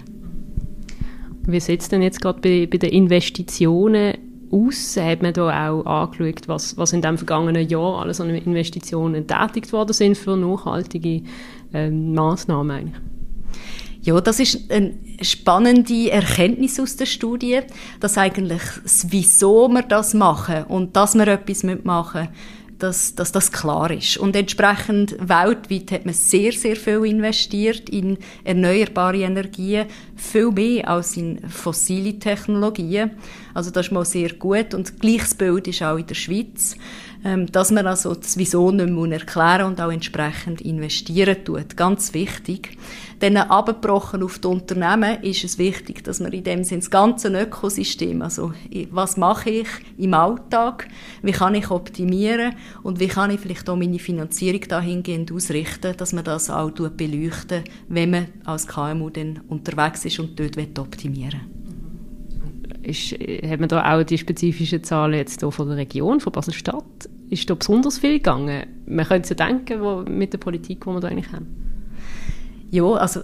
Wie 1.46 1.61
sieht 1.61 1.82
es 1.82 1.88
denn 1.88 2.02
jetzt 2.02 2.20
gerade 2.20 2.40
bei, 2.40 2.66
bei 2.66 2.78
den 2.78 2.90
Investitionen 2.90 4.14
aus? 4.54 4.96
Hat 4.96 5.23
man 5.23 5.32
da 5.32 5.68
auch 5.68 5.84
angeschaut, 5.84 6.46
was, 6.46 6.76
was 6.76 6.92
in 6.92 7.02
dem 7.02 7.18
vergangenen 7.18 7.68
Jahr 7.68 8.00
alles 8.00 8.20
an 8.20 8.30
Investitionen 8.30 9.26
tätigt 9.26 9.73
worden 9.73 9.92
sind 9.92 10.16
für 10.16 10.37
nachhaltige 10.37 11.23
ähm, 11.73 12.14
Massnahmen 12.14 12.70
eigentlich? 12.70 13.02
Ja, 14.02 14.20
das 14.20 14.38
ist 14.38 14.70
eine 14.70 14.92
spannende 15.23 16.11
Erkenntnis 16.11 16.78
aus 16.78 16.96
der 16.96 17.06
Studie, 17.06 17.61
dass 18.00 18.18
eigentlich 18.18 18.62
das 18.82 19.06
Wieso 19.11 19.66
wir 19.68 19.80
das 19.80 20.12
machen 20.12 20.64
und 20.64 20.94
dass 20.94 21.14
wir 21.14 21.26
etwas 21.26 21.62
machen 21.62 22.20
müssen, 22.20 22.34
dass, 22.78 23.14
dass 23.14 23.33
das 23.33 23.52
klar 23.52 23.90
ist. 23.90 24.16
Und 24.16 24.37
entsprechend 24.37 25.16
weltweit 25.21 25.90
hat 25.93 26.04
man 26.04 26.14
sehr, 26.14 26.52
sehr 26.52 26.76
viel 26.76 27.04
investiert 27.04 27.88
in 27.88 28.19
erneuerbare 28.45 29.19
Energien, 29.19 29.87
viel 30.16 30.50
mehr 30.50 30.88
als 30.88 31.16
in 31.16 31.49
fossile 31.49 32.19
Technologien. 32.19 33.12
Also 33.54 33.71
das 33.71 33.87
ist 33.87 33.93
mal 33.93 34.04
sehr 34.04 34.35
gut. 34.35 34.75
Und 34.75 35.00
gleiches 35.00 35.35
Bild 35.35 35.69
ist 35.69 35.83
auch 35.83 35.97
in 35.97 36.07
der 36.07 36.14
Schweiz. 36.14 36.76
Ähm, 37.25 37.50
dass 37.50 37.71
man 37.71 37.87
also 37.87 38.14
das 38.14 38.37
Wieso 38.37 38.71
nicht 38.71 38.90
mehr 38.90 39.12
erklären 39.19 39.66
und 39.66 39.81
auch 39.81 39.90
entsprechend 39.90 40.61
investieren 40.61 41.45
tut. 41.45 41.76
Ganz 41.76 42.12
wichtig. 42.12 42.76
Dann 43.21 43.37
abgebrochen 43.37 44.23
auf 44.23 44.38
die 44.38 44.49
Unternehmen 44.49 45.23
ist 45.23 45.45
es 45.45 45.57
wichtig, 45.57 46.04
dass 46.04 46.21
man 46.21 46.33
in 46.33 46.45
dem 46.45 46.64
Sinne 46.64 46.81
das 46.81 46.90
ganze 46.90 47.28
Ökosystem, 47.28 48.21
also 48.21 48.52
was 48.90 49.16
mache 49.16 49.50
ich 49.50 49.69
im 49.97 50.12
Alltag, 50.12 50.88
wie 51.23 51.33
kann 51.33 51.54
ich 51.54 51.71
optimieren 51.71 52.54
und 52.83 53.00
wie 53.00 53.09
kann 53.09 53.31
ich 53.31 53.40
vielleicht 53.40 53.71
auch 53.71 53.76
meine 53.76 53.99
Finanzierung 53.99 54.61
dahingehend 54.69 55.33
ausrichten, 55.33 55.97
dass 55.97 56.12
man 56.12 56.25
das 56.25 56.50
auch 56.50 56.71
beleuchten 56.71 57.64
wenn 57.88 58.11
man 58.11 58.26
als 58.45 58.66
KMU 58.66 59.11
dann 59.11 59.40
unterwegs 59.49 60.04
ist 60.04 60.19
und 60.19 60.38
dort 60.38 60.78
optimieren 60.78 61.40
will. 61.40 62.90
Ist, 62.90 63.12
hat 63.12 63.61
man 63.61 63.69
da 63.69 63.95
auch 63.95 64.02
die 64.02 64.19
spezifischen 64.19 64.85
Zahlen 64.85 65.14
jetzt 65.14 65.40
hier 65.40 65.50
von 65.50 65.69
der 65.69 65.78
Region, 65.78 66.21
von 66.21 66.33
Basel-Stadt? 66.33 66.85
Ist 67.31 67.49
da 67.49 67.54
besonders 67.54 67.99
viel 67.99 68.14
gegangen? 68.14 68.66
Man 68.87 69.07
könnte 69.07 69.31
ja 69.31 69.47
denken, 69.47 69.81
wo, 69.81 70.02
mit 70.02 70.33
der 70.33 70.38
Politik, 70.38 70.85
die 70.85 70.87
wir 70.87 71.00
da 71.00 71.09
eigentlich 71.09 71.33
haben. 71.33 71.64
Ja, 72.75 72.90
also 72.95 73.21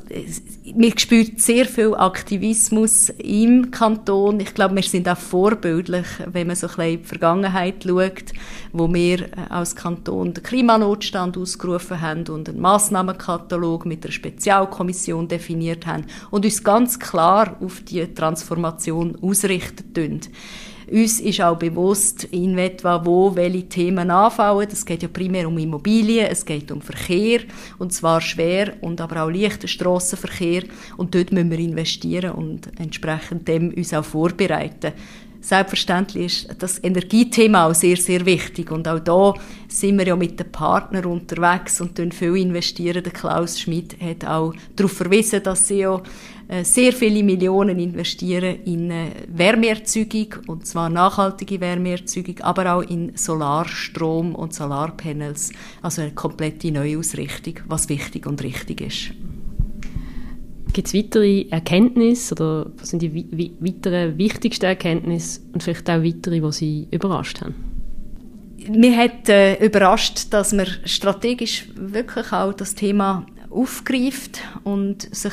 man 0.77 0.97
spürt 0.97 1.41
sehr 1.41 1.67
viel 1.67 1.93
Aktivismus 1.97 3.09
im 3.19 3.73
Kanton. 3.73 4.39
Ich 4.39 4.55
glaube, 4.55 4.77
wir 4.77 4.83
sind 4.85 5.09
auch 5.09 5.19
vorbildlich, 5.19 6.07
wenn 6.27 6.47
man 6.47 6.55
so 6.55 6.69
ein 6.69 6.75
bisschen 6.77 6.93
in 6.93 7.03
die 7.03 7.09
Vergangenheit 7.09 7.85
schaut, 7.85 8.27
wo 8.73 8.95
wir 8.95 9.23
äh, 9.23 9.29
als 9.49 9.75
Kanton 9.75 10.35
den 10.35 10.45
Klimanotstand 10.45 11.37
ausgerufen 11.37 12.01
haben 12.01 12.29
und 12.29 12.49
einen 12.49 12.61
Massnahmenkatalog 12.61 13.87
mit 13.87 14.05
einer 14.05 14.13
Spezialkommission 14.13 15.27
definiert 15.27 15.85
haben 15.85 16.05
und 16.31 16.45
uns 16.45 16.63
ganz 16.63 17.01
klar 17.01 17.57
auf 17.61 17.81
die 17.81 18.07
Transformation 18.15 19.19
ausrichten. 19.21 20.21
Uns 20.91 21.21
ist 21.21 21.41
auch 21.41 21.57
bewusst, 21.57 22.25
in 22.25 22.59
etwa 22.59 23.05
wo 23.05 23.37
welche 23.37 23.69
Themen 23.69 24.11
anfallen. 24.11 24.69
Es 24.73 24.85
geht 24.85 25.03
ja 25.03 25.09
primär 25.09 25.47
um 25.47 25.57
Immobilien, 25.57 26.27
es 26.27 26.45
geht 26.45 26.73
um 26.73 26.81
Verkehr, 26.81 27.43
und 27.79 27.93
zwar 27.93 28.21
schwer 28.21 28.75
und 28.81 29.01
aber 29.01 29.23
auch 29.23 29.31
leichter 29.31 29.69
Strassenverkehr. 29.69 30.65
Und 30.97 31.15
dort 31.15 31.33
müssen 31.33 31.51
wir 31.51 31.59
investieren 31.61 32.33
und 32.33 32.69
entsprechend 32.81 33.47
dem 33.47 33.73
uns 33.73 33.95
auch 33.95 34.05
vorbereiten. 34.05 34.93
Selbstverständlich 35.43 36.45
ist 36.45 36.63
das 36.63 36.83
Energiethema 36.85 37.67
auch 37.67 37.75
sehr, 37.75 37.97
sehr 37.97 38.27
wichtig. 38.27 38.71
Und 38.71 38.87
auch 38.87 38.99
da 38.99 39.33
sind 39.69 39.97
wir 39.99 40.09
ja 40.09 40.17
mit 40.17 40.39
den 40.39 40.53
Partnern 40.53 41.07
unterwegs 41.07 41.81
und 41.81 41.99
viel 42.13 42.37
investieren. 42.37 43.03
Der 43.03 43.13
Klaus 43.13 43.59
Schmidt 43.59 43.97
hat 44.01 44.27
auch 44.27 44.53
darauf 44.77 44.93
verwiesen, 44.93 45.43
dass 45.43 45.69
sie 45.69 45.79
ja 45.79 46.03
sehr 46.65 46.93
viele 46.93 47.23
Millionen 47.23 47.79
investieren 47.79 48.65
in 48.65 48.91
äh, 48.91 49.11
Wärmeerzeugung, 49.29 50.35
und 50.49 50.67
zwar 50.67 50.89
nachhaltige 50.89 51.61
Wärmeerzeugung, 51.61 52.41
aber 52.41 52.75
auch 52.75 52.83
in 52.83 53.13
Solarstrom 53.17 54.35
und 54.35 54.53
Solarpanels. 54.53 55.53
Also 55.81 56.03
eine 56.03 56.11
komplette 56.11 56.73
Neuausrichtung, 56.73 57.55
was 57.69 57.89
wichtig 57.89 58.27
und 58.27 58.43
richtig 58.43 58.81
ist. 58.81 59.13
Gibt 60.73 60.89
es 60.89 60.95
weitere 60.95 61.47
Erkenntnisse 61.51 62.35
oder 62.35 62.71
was 62.79 62.91
sind 62.91 63.03
die 63.03 63.15
weiteren 63.61 64.19
wichtigsten 64.19 64.67
Erkenntnisse 64.67 65.41
und 65.53 65.63
vielleicht 65.63 65.89
auch 65.89 66.03
weitere, 66.03 66.41
die 66.41 66.53
Sie 66.53 66.89
überrascht 66.91 67.41
haben? 67.41 67.55
Mir 68.69 68.97
hat 68.97 69.29
äh, 69.29 69.65
überrascht, 69.65 70.27
dass 70.31 70.53
man 70.53 70.67
strategisch 70.85 71.69
wirklich 71.77 72.33
auch 72.33 72.53
das 72.53 72.75
Thema 72.75 73.27
aufgreift 73.51 74.41
und 74.65 75.15
sich 75.15 75.33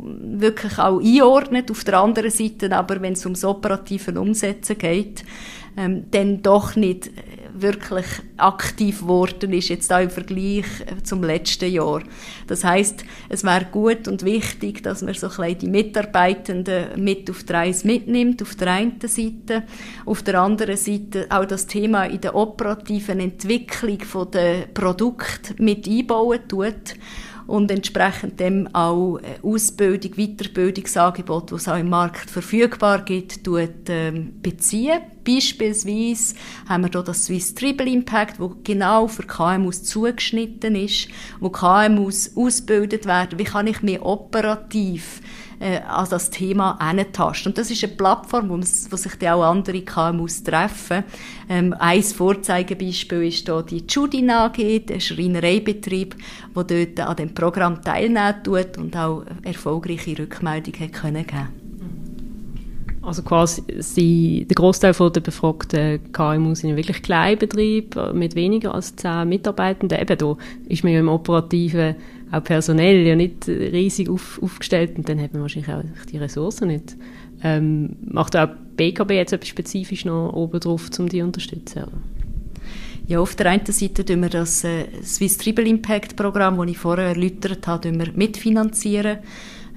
wirklich 0.00 0.78
auch 0.78 1.00
einordnet. 1.00 1.70
Auf 1.70 1.84
der 1.84 2.00
anderen 2.00 2.30
Seite 2.30 2.74
aber, 2.76 3.00
wenn 3.00 3.12
es 3.14 3.24
ums 3.24 3.44
operative 3.44 4.18
Umsetzen 4.20 4.78
geht, 4.78 5.24
ähm, 5.76 6.04
dann 6.10 6.42
doch 6.42 6.76
nicht 6.76 7.10
wirklich 7.60 8.06
aktiv 8.36 9.00
geworden 9.00 9.52
ist, 9.52 9.68
jetzt 9.68 9.92
auch 9.92 10.00
im 10.00 10.10
Vergleich 10.10 10.66
zum 11.02 11.22
letzten 11.22 11.70
Jahr. 11.70 12.02
Das 12.46 12.64
heißt, 12.64 13.04
es 13.28 13.44
wäre 13.44 13.66
gut 13.66 14.08
und 14.08 14.24
wichtig, 14.24 14.82
dass 14.82 15.02
man 15.02 15.14
so 15.14 15.28
ein 15.40 15.58
die 15.58 15.68
Mitarbeitenden 15.68 17.02
mit 17.02 17.30
auf 17.30 17.44
die 17.44 17.52
Reise 17.52 17.86
mitnimmt, 17.86 18.42
auf 18.42 18.54
der 18.54 18.72
einen 18.72 19.00
Seite. 19.00 19.64
Auf 20.04 20.22
der 20.22 20.40
anderen 20.40 20.76
Seite 20.76 21.26
auch 21.30 21.44
das 21.44 21.66
Thema 21.66 22.04
in 22.04 22.20
der 22.20 22.34
operativen 22.34 23.20
Entwicklung 23.20 23.98
der 24.32 24.66
Produkte 24.72 25.54
mit 25.58 25.88
einbauen 25.88 26.40
tut 26.48 26.94
und 27.48 27.70
entsprechend 27.70 28.38
dem 28.38 28.72
auch 28.74 29.18
äh, 29.18 29.40
Ausbildung, 29.42 30.12
Weiterbildungsangebote, 30.12 31.56
die 31.56 31.70
auch 31.70 31.78
im 31.78 31.88
Markt 31.88 32.30
verfügbar 32.30 33.02
gibt, 33.02 33.42
tut, 33.42 33.88
ähm, 33.88 34.34
beziehen. 34.42 35.00
Beispielsweise 35.26 36.34
haben 36.68 36.84
wir 36.84 36.90
hier 36.90 37.02
das 37.02 37.24
Swiss 37.24 37.54
Triple 37.54 37.90
Impact, 37.90 38.38
wo 38.38 38.54
genau 38.62 39.08
für 39.08 39.22
KMUs 39.22 39.82
zugeschnitten 39.82 40.76
ist, 40.76 41.08
wo 41.40 41.48
KMUs 41.48 42.36
ausgebildet 42.36 43.06
werden. 43.06 43.38
Wie 43.38 43.44
kann 43.44 43.66
ich 43.66 43.82
mehr 43.82 44.04
operativ 44.04 45.22
äh, 45.60 45.80
an 45.80 46.06
das 46.08 46.30
Thema 46.30 46.78
herantasten. 46.80 47.50
Und 47.50 47.58
das 47.58 47.70
ist 47.70 47.84
eine 47.84 47.94
Plattform, 47.94 48.48
wo, 48.48 48.56
wo 48.56 48.96
sich 48.96 49.14
dann 49.16 49.34
auch 49.34 49.44
andere 49.44 49.82
KMUs 49.82 50.42
treffen. 50.42 51.04
Ähm, 51.48 51.74
ein 51.78 52.02
Vorzeigebeispiel 52.02 53.24
ist 53.24 53.46
hier 53.46 53.62
die 53.62 53.84
Judin 53.88 54.30
AG, 54.30 54.86
der 54.86 55.00
Schreinereibetrieb, 55.00 56.16
der 56.54 56.64
dort 56.64 57.00
an 57.00 57.16
dem 57.16 57.34
Programm 57.34 57.82
teilnehmen 57.82 58.42
tut 58.42 58.78
und 58.78 58.96
auch 58.96 59.24
erfolgreiche 59.42 60.18
Rückmeldungen 60.18 60.92
geben 60.92 61.67
also 63.08 63.22
quasi 63.22 64.46
der 64.48 64.54
Großteil 64.54 64.92
der 64.92 65.20
befragten 65.20 66.00
KMU 66.12 66.54
sind 66.54 66.76
wirklich 66.76 67.02
Kleinbetriebe 67.02 68.12
mit 68.14 68.34
weniger 68.34 68.74
als 68.74 68.94
zehn 68.96 69.28
Mitarbeitenden. 69.28 69.98
Eben 69.98 70.18
da 70.18 70.36
ist 70.68 70.84
man 70.84 70.92
ja 70.92 71.00
im 71.00 71.08
operativen 71.08 71.96
auch 72.30 72.44
personell 72.44 73.06
ja 73.06 73.16
nicht 73.16 73.48
riesig 73.48 74.10
auf, 74.10 74.38
aufgestellt 74.42 74.98
und 74.98 75.08
dann 75.08 75.20
hat 75.20 75.32
man 75.32 75.42
wahrscheinlich 75.42 75.72
auch 75.72 75.82
die 76.12 76.18
Ressourcen 76.18 76.68
nicht. 76.68 76.96
Ähm, 77.42 77.96
macht 78.04 78.36
auch 78.36 78.48
BKB 78.76 79.12
jetzt 79.12 79.32
etwas 79.32 79.48
spezifisch 79.48 80.04
noch 80.04 80.32
oben 80.34 80.60
drauf, 80.60 80.90
um 80.98 81.08
die 81.08 81.20
zu 81.20 81.24
unterstützen? 81.24 81.84
Ja, 83.06 83.20
auf 83.20 83.34
der 83.36 83.46
einen 83.46 83.64
Seite 83.64 84.04
tun 84.04 84.20
wir 84.20 84.28
das 84.28 84.64
äh, 84.64 84.84
Swiss 85.02 85.38
Triple 85.38 85.66
Impact 85.66 86.14
Programm, 86.14 86.58
das 86.58 86.68
ich 86.68 86.76
vorher 86.76 87.06
erläutert 87.06 87.66
habe, 87.66 87.90
mitfinanzieren 87.90 89.18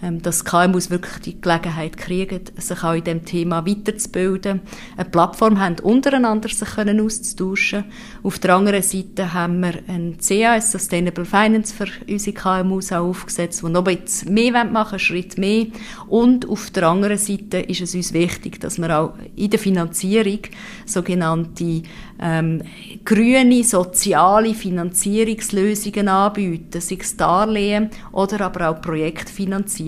dass 0.01 0.45
KMUs 0.45 0.89
wirklich 0.89 1.19
die 1.23 1.41
Gelegenheit 1.41 1.97
kriegen, 1.97 2.41
sich 2.57 2.83
auch 2.83 2.93
in 2.93 3.03
dem 3.03 3.25
Thema 3.25 3.65
weiterzubilden, 3.65 4.61
eine 4.97 5.09
Plattform 5.09 5.59
haben, 5.59 5.79
untereinander 5.79 6.49
sich 6.49 6.69
können 6.69 6.99
auszutauschen. 6.99 7.85
Auf 8.23 8.39
der 8.39 8.55
anderen 8.55 8.81
Seite 8.81 9.33
haben 9.33 9.61
wir 9.61 9.75
ein 9.87 10.17
CAS, 10.17 10.71
Sustainable 10.71 11.25
Finance, 11.25 11.73
für 11.73 11.87
unsere 12.09 12.35
KMUs 12.35 12.91
auch 12.91 13.09
aufgesetzt, 13.09 13.61
die 13.63 13.69
noch 13.69 13.83
bisschen 13.83 14.33
mehr 14.33 14.63
machen 14.65 14.91
wollen, 14.91 14.99
Schritt 14.99 15.37
mehr. 15.37 15.67
Und 16.07 16.49
auf 16.49 16.71
der 16.71 16.87
anderen 16.87 17.17
Seite 17.17 17.59
ist 17.59 17.81
es 17.81 17.93
uns 17.93 18.13
wichtig, 18.13 18.59
dass 18.59 18.79
wir 18.79 18.97
auch 18.97 19.13
in 19.35 19.49
der 19.49 19.59
Finanzierung 19.59 20.39
sogenannte 20.85 21.83
ähm, 22.21 22.61
grüne, 23.03 23.63
soziale 23.63 24.53
Finanzierungslösungen 24.53 26.07
anbieten, 26.07 26.79
sei 26.79 26.97
es 26.99 27.17
Darlehen 27.17 27.89
oder 28.11 28.41
aber 28.41 28.69
auch 28.69 28.81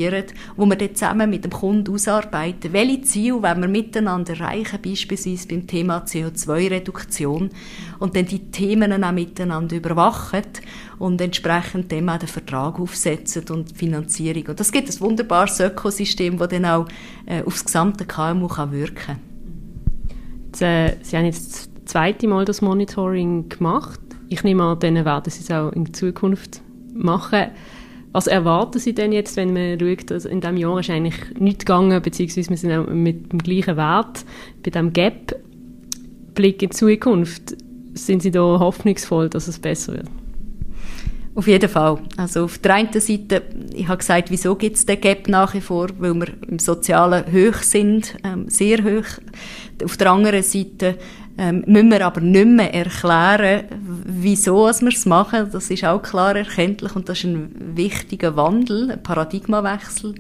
Projektfinanzieren, 0.04 0.26
wo 0.56 0.66
wir 0.66 0.76
dann 0.76 0.96
zusammen 0.96 1.30
mit 1.30 1.44
dem 1.44 1.52
Kunden 1.52 1.94
ausarbeiten, 1.94 2.74
welche 2.74 3.02
Ziele 3.02 3.42
wollen 3.42 3.62
wir 3.62 3.68
miteinander 3.68 4.34
erreichen, 4.34 4.80
beispielsweise 4.84 5.48
beim 5.48 5.68
Thema 5.68 6.04
CO2-Reduktion 6.06 7.50
und 8.00 8.16
dann 8.16 8.26
die 8.26 8.52
Themen 8.52 9.04
auch 9.04 9.12
miteinander 9.12 9.76
überwachen 9.76 10.44
und 11.00 11.22
entsprechend 11.22 11.92
dem 11.92 12.10
auch 12.10 12.18
den 12.18 12.28
Vertrag 12.28 12.80
aufsetzen 12.80 13.44
und 13.50 13.72
die 13.72 13.76
Finanzierung. 13.76 14.48
Und 14.48 14.60
das 14.60 14.72
gibt 14.72 14.90
ein 14.90 15.00
wunderbares 15.00 15.60
Ökosystem, 15.60 16.38
das 16.38 16.50
dann 16.50 16.66
auch 16.66 16.88
äh, 17.26 17.44
aufs 17.44 17.66
gesamte 17.66 18.06
KMU 18.06 18.48
kann 18.48 18.72
wirken 18.72 18.96
kann. 18.96 19.20
Äh, 20.60 20.98
Sie 21.02 21.18
haben 21.18 21.26
jetzt 21.26 21.70
zweite 21.86 22.28
Mal 22.28 22.46
das 22.46 22.62
Monitoring 22.62 23.50
gemacht. 23.50 24.00
Ich 24.30 24.44
nehme 24.44 24.64
an, 24.64 24.80
dann 24.80 25.04
werden 25.06 25.30
Sie 25.30 25.42
es 25.42 25.52
auch 25.52 25.72
in 25.72 25.94
Zukunft 25.94 26.62
machen. 26.94 27.52
Was 28.14 28.28
erwarten 28.28 28.80
Sie 28.80 28.94
denn 28.94 29.12
jetzt, 29.12 29.36
wenn 29.38 29.54
man 29.54 29.80
schaut, 29.80 30.12
also 30.12 30.30
in 30.30 30.40
diesem 30.40 30.58
Jahr 30.58 30.80
ist 30.80 30.90
eigentlich 30.90 31.16
nichts 31.40 31.66
gegangen, 31.66 32.00
beziehungsweise 32.02 32.50
wir 32.52 32.58
sind 32.58 32.72
auch 32.72 32.88
mit 32.88 33.32
dem 33.32 33.40
gleichen 33.40 33.76
Wert 33.76 34.24
bei 34.64 34.70
diesem 34.70 34.94
Gap. 34.94 35.36
Blick 36.36 36.62
in 36.64 36.70
die 36.70 36.76
Zukunft, 36.76 37.56
sind 37.94 38.22
Sie 38.22 38.32
da 38.32 38.42
hoffnungsvoll, 38.42 39.30
dass 39.30 39.48
es 39.48 39.60
besser 39.60 39.94
wird? 39.94 40.08
Auf 41.36 41.48
jeden 41.48 41.70
Fall. 41.70 42.00
Also 42.16 42.44
auf 42.46 42.60
der 42.60 42.76
einen 42.76 42.94
Seite, 42.94 43.42
ich 43.74 43.88
habe 43.88 43.98
gesagt, 43.98 44.30
wieso 44.30 44.56
gibt 44.56 44.76
es 44.76 44.86
den 44.86 45.02
Gap 45.02 45.28
nach 45.28 45.54
wie 45.56 45.62
vor? 45.62 45.90
Weil 45.98 46.14
wir 46.14 46.28
im 46.48 46.60
Sozialen 46.60 47.26
hoch 47.32 47.58
sind, 47.64 48.16
ähm, 48.24 48.48
sehr 48.50 48.84
hoch. 48.84 49.06
Auf 49.84 49.98
der 49.98 50.12
anderen 50.12 50.44
Seite 50.44 50.96
ähm, 51.38 51.64
müssen 51.66 51.92
wir 51.92 52.06
aber 52.06 52.22
nicht 52.22 52.48
mehr 52.48 52.74
erklären, 52.74 53.66
wieso 54.06 54.66
wir 54.66 54.90
es 54.90 55.06
machen. 55.06 55.50
Das 55.52 55.70
ist 55.70 55.84
auch 55.84 56.02
klar 56.02 56.36
erkenntlich 56.36 56.96
und 56.96 57.10
das 57.10 57.20
ist 57.20 57.26
ein 57.26 57.76
wichtiger 57.76 58.36
Wandel, 58.36 58.92
ein 58.92 59.04
Paradigmawechsel. 59.04 60.16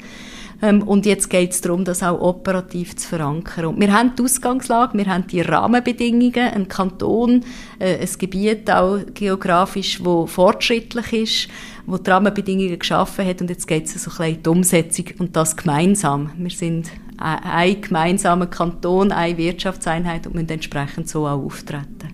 Ähm, 0.63 0.81
und 0.81 1.05
jetzt 1.05 1.29
geht 1.29 1.51
es 1.51 1.61
darum, 1.61 1.83
das 1.83 2.01
auch 2.01 2.19
operativ 2.21 2.95
zu 2.95 3.09
verankern. 3.09 3.65
Und 3.65 3.79
wir 3.81 3.91
haben 3.91 4.15
die 4.17 4.23
Ausgangslage, 4.23 4.97
wir 4.97 5.05
haben 5.05 5.27
die 5.27 5.41
Rahmenbedingungen, 5.41 6.33
ein 6.35 6.67
Kanton, 6.67 7.43
äh, 7.79 7.97
ein 7.99 8.09
Gebiet 8.17 8.71
auch 8.71 8.99
geografisch, 9.13 10.03
wo 10.03 10.25
fortschrittlich 10.25 11.13
ist, 11.13 11.47
wo 11.85 11.97
die 11.97 12.09
Rahmenbedingungen 12.09 12.79
geschaffen 12.79 13.25
hat 13.25 13.41
und 13.41 13.49
jetzt 13.49 13.67
geht 13.67 13.85
es 13.85 14.01
so 14.01 14.09
ein 14.09 14.17
bisschen 14.17 14.35
in 14.35 14.43
die 14.43 14.49
Umsetzung 14.49 15.05
und 15.19 15.35
das 15.35 15.57
gemeinsam. 15.57 16.31
Wir 16.37 16.51
sind 16.51 16.89
ein 17.17 17.81
gemeinsamer 17.81 18.47
Kanton, 18.47 19.11
eine 19.11 19.37
Wirtschaftseinheit 19.37 20.27
und 20.27 20.35
müssen 20.35 20.49
entsprechend 20.49 21.07
so 21.07 21.27
auch 21.27 21.43
auftreten. 21.43 22.13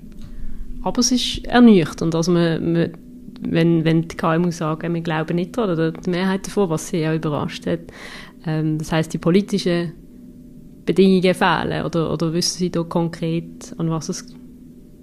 Aber 0.81 0.99
es 0.99 1.11
ist 1.11 1.45
ernüchternd, 1.45 2.15
also 2.15 2.31
man, 2.31 2.73
man 2.73 2.91
wenn, 3.41 3.85
wenn 3.85 4.07
die 4.07 4.17
KMU 4.17 4.51
sagen, 4.51 4.93
wir 4.93 5.01
glauben 5.01 5.35
nicht 5.35 5.55
dran, 5.55 5.69
oder 5.69 5.91
die 5.91 6.09
Mehrheit 6.09 6.45
davon, 6.45 6.69
was 6.69 6.89
sie 6.89 7.07
auch 7.07 7.13
überrascht 7.13 7.65
hat. 7.65 7.79
Ähm, 8.45 8.77
das 8.77 8.91
heißt, 8.91 9.13
die 9.13 9.17
politischen 9.17 9.93
Bedingungen 10.85 11.33
fehlen, 11.33 11.85
oder, 11.85 12.11
oder 12.11 12.33
wissen 12.33 12.57
Sie 12.57 12.69
da 12.69 12.83
konkret, 12.83 13.73
an 13.77 13.89
was 13.89 14.09
es, 14.09 14.35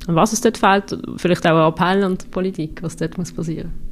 an 0.07 0.15
was 0.15 0.33
es 0.33 0.41
dort 0.41 0.59
fehlt? 0.59 0.99
Vielleicht 1.17 1.47
auch 1.47 1.57
ein 1.57 1.73
Appell 1.73 2.05
an 2.05 2.19
die 2.19 2.27
Politik, 2.27 2.83
was 2.83 2.97
dort 2.97 3.17
muss 3.17 3.33
passieren 3.33 3.86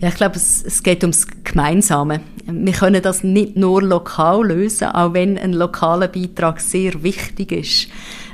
ja, 0.00 0.08
ich 0.08 0.14
glaube, 0.14 0.36
es, 0.36 0.62
es 0.64 0.82
geht 0.82 1.02
ums 1.02 1.26
Gemeinsame. 1.44 2.20
Wir 2.46 2.72
können 2.72 3.02
das 3.02 3.22
nicht 3.22 3.56
nur 3.56 3.82
lokal 3.82 4.46
lösen, 4.46 4.88
auch 4.88 5.12
wenn 5.12 5.36
ein 5.36 5.52
lokaler 5.52 6.08
Beitrag 6.08 6.60
sehr 6.60 7.02
wichtig 7.02 7.52
ist. 7.52 7.88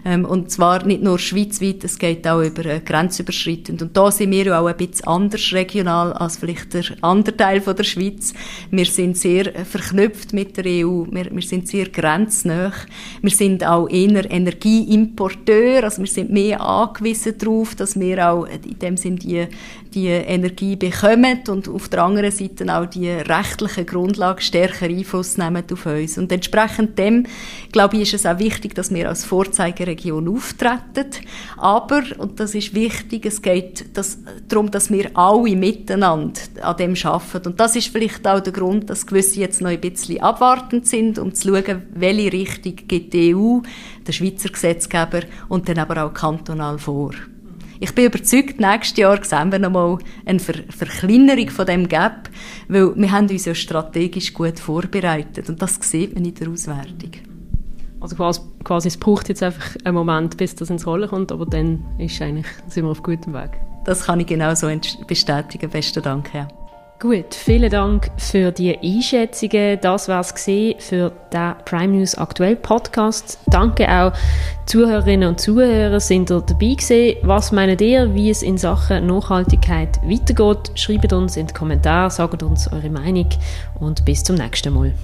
Ähm, 0.06 0.24
und 0.24 0.52
zwar 0.52 0.86
nicht 0.86 1.02
nur 1.02 1.18
schweizweit, 1.18 1.82
es 1.82 1.98
geht 1.98 2.28
auch 2.28 2.40
über 2.40 2.64
äh, 2.64 2.78
grenzüberschreitend. 2.78 3.82
Und 3.82 3.96
da 3.96 4.12
sind 4.12 4.30
wir 4.30 4.56
auch 4.56 4.66
ein 4.66 4.76
bisschen 4.76 5.08
anders 5.08 5.52
regional 5.52 6.12
als 6.12 6.36
vielleicht 6.36 6.74
der 6.74 6.84
andere 7.00 7.36
Teil 7.36 7.60
der 7.60 7.82
Schweiz. 7.82 8.32
Wir 8.70 8.84
sind 8.84 9.18
sehr 9.18 9.52
äh, 9.52 9.64
verknüpft 9.64 10.32
mit 10.32 10.56
der 10.56 10.64
EU, 10.86 11.06
wir, 11.10 11.26
wir 11.32 11.42
sind 11.42 11.66
sehr 11.66 11.88
grenznah. 11.88 12.72
Wir 13.20 13.30
sind 13.30 13.66
auch 13.66 13.88
eher 13.88 14.30
Energieimporteur, 14.30 15.82
also 15.82 16.02
wir 16.02 16.08
sind 16.08 16.30
mehr 16.30 16.60
angewiesen 16.60 17.36
darauf, 17.36 17.74
dass 17.74 17.98
wir 17.98 18.30
auch 18.30 18.44
in 18.44 18.78
dem 18.78 18.96
Sinn 18.96 19.16
die, 19.16 19.48
die 19.96 20.08
Energie 20.08 20.76
bekommen 20.76 21.40
und 21.48 21.68
auf 21.68 21.88
der 21.88 22.04
anderen 22.04 22.30
Seite 22.30 22.72
auch 22.72 22.86
die 22.86 23.08
rechtlichen 23.08 23.86
Grundlagen 23.86 24.42
stärker 24.42 24.86
Einfluss 24.86 25.38
nehmen 25.38 25.64
auf 25.72 25.86
uns. 25.86 26.18
Und 26.18 26.30
entsprechend 26.30 26.98
dem, 26.98 27.26
glaube 27.72 27.96
ich, 27.96 28.02
ist 28.02 28.14
es 28.14 28.26
auch 28.26 28.38
wichtig, 28.38 28.74
dass 28.74 28.92
wir 28.92 29.08
als 29.08 29.24
Vorzeigeregion 29.24 29.96
Region 29.96 30.28
auftreten. 30.28 31.10
Aber, 31.56 32.02
und 32.18 32.38
das 32.38 32.54
ist 32.54 32.74
wichtig, 32.74 33.24
es 33.24 33.40
geht 33.40 33.96
das, 33.96 34.18
darum, 34.48 34.70
dass 34.70 34.90
wir 34.90 35.10
alle 35.14 35.56
miteinander 35.56 36.40
an 36.60 36.76
dem 36.76 36.94
arbeiten. 37.02 37.48
Und 37.48 37.58
das 37.58 37.74
ist 37.76 37.88
vielleicht 37.88 38.26
auch 38.26 38.40
der 38.40 38.52
Grund, 38.52 38.90
dass 38.90 39.06
gewisse 39.06 39.40
jetzt 39.40 39.62
noch 39.62 39.70
ein 39.70 39.80
bisschen 39.80 40.20
abwartend 40.20 40.86
sind, 40.86 41.18
um 41.18 41.34
zu 41.34 41.48
schauen, 41.48 41.82
welche 41.94 42.32
Richtung 42.32 42.76
geht 42.86 43.12
die 43.14 43.34
EU, 43.34 43.60
der 44.06 44.12
Schweizer 44.12 44.50
Gesetzgeber 44.50 45.22
und 45.48 45.68
dann 45.68 45.78
aber 45.78 46.04
auch 46.04 46.12
kantonal 46.12 46.78
vor. 46.78 47.12
Ich 47.78 47.94
bin 47.94 48.06
überzeugt, 48.06 48.58
nächstes 48.58 48.96
Jahr 48.98 49.22
sehen 49.22 49.52
wir 49.52 49.58
nochmal 49.58 49.98
eine 50.24 50.40
Ver 50.40 50.54
Verkleinerung 50.68 51.50
von 51.50 51.66
dem 51.66 51.88
Gap, 51.88 52.30
weil 52.68 52.96
wir 52.96 53.12
haben 53.12 53.28
uns 53.28 53.44
ja 53.44 53.54
strategisch 53.54 54.32
gut 54.32 54.58
vorbereitet 54.58 55.48
und 55.48 55.60
das 55.60 55.78
sieht 55.82 56.14
man 56.14 56.24
in 56.24 56.34
der 56.34 56.48
Auswertung. 56.48 57.12
Also 58.00 58.16
quasi, 58.16 58.40
quasi, 58.64 58.88
es 58.88 58.96
braucht 58.96 59.28
jetzt 59.28 59.42
einfach 59.42 59.76
einen 59.84 59.94
Moment, 59.94 60.36
bis 60.36 60.54
das 60.54 60.70
ins 60.70 60.86
Rollen 60.86 61.08
kommt, 61.08 61.32
aber 61.32 61.46
dann 61.46 61.84
ist 61.98 62.20
eigentlich, 62.20 62.46
sind 62.68 62.84
wir 62.84 62.90
auf 62.90 63.02
gutem 63.02 63.34
Weg. 63.34 63.50
Das 63.84 64.04
kann 64.04 64.20
ich 64.20 64.26
genau 64.26 64.54
so 64.54 64.70
bestätigen. 65.06 65.70
Besten 65.70 66.02
Dank, 66.02 66.34
ja. 66.34 66.48
Gut, 66.98 67.34
vielen 67.34 67.70
Dank 67.70 68.10
für 68.16 68.52
die 68.52 68.78
Einschätzungen. 68.78 69.78
Das 69.82 70.08
war 70.08 70.20
es 70.20 70.32
für 70.78 71.12
den 71.30 71.54
Prime 71.66 71.88
News 71.88 72.14
Aktuell 72.14 72.56
Podcast. 72.56 73.38
Danke 73.48 73.86
auch 73.86 74.12
Zuhörerinnen 74.64 75.28
und 75.28 75.38
Zuhörer 75.38 76.00
sind 76.00 76.30
ihr 76.30 76.40
dabei 76.40 76.72
gewesen. 76.72 77.18
Was 77.22 77.52
meint 77.52 77.82
ihr, 77.82 78.14
wie 78.14 78.30
es 78.30 78.42
in 78.42 78.56
Sachen 78.56 79.08
Nachhaltigkeit 79.08 80.00
weitergeht? 80.04 80.72
Schreibt 80.74 81.12
uns 81.12 81.36
in 81.36 81.48
die 81.48 81.52
Kommentare, 81.52 82.10
sagt 82.10 82.42
uns 82.42 82.72
eure 82.72 82.88
Meinung 82.88 83.28
und 83.78 84.02
bis 84.06 84.24
zum 84.24 84.36
nächsten 84.36 84.72
Mal. 84.72 84.94